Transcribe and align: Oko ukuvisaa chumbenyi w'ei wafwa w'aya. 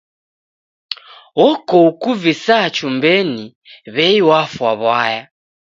Oko 1.47 1.75
ukuvisaa 1.89 2.67
chumbenyi 2.75 3.45
w'ei 3.95 4.19
wafwa 4.29 4.71
w'aya. 4.81 5.23